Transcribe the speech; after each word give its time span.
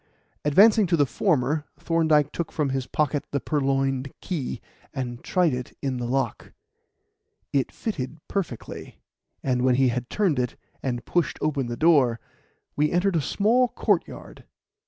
Advancing 0.43 0.87
to 0.87 0.97
the 0.97 1.05
former, 1.05 1.63
Thorndyke 1.77 2.31
took 2.31 2.51
from 2.51 2.69
his 2.69 2.87
pocket 2.87 3.23
the 3.29 3.39
purloined 3.39 4.11
key, 4.19 4.59
and 4.95 5.23
tried 5.23 5.53
it 5.53 5.77
in 5.79 5.97
the 5.97 6.07
lock. 6.07 6.53
It 7.53 7.71
fitted 7.71 8.17
perfectly, 8.27 8.97
and 9.43 9.61
when 9.61 9.75
he 9.75 9.89
had 9.89 10.09
turned 10.09 10.39
it 10.39 10.55
and 10.81 11.05
pushed 11.05 11.37
open 11.39 11.67
the 11.67 11.77
door, 11.77 12.19
we 12.75 12.91
entered 12.91 13.15
a 13.15 13.21
small 13.21 13.67
courtyard. 13.67 14.43